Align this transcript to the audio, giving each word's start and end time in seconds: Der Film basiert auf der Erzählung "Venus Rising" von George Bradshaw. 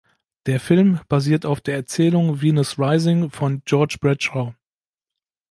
Der 0.47 0.59
Film 0.59 0.99
basiert 1.09 1.45
auf 1.45 1.61
der 1.61 1.75
Erzählung 1.75 2.41
"Venus 2.41 2.79
Rising" 2.79 3.29
von 3.29 3.61
George 3.65 3.97
Bradshaw. 4.01 4.55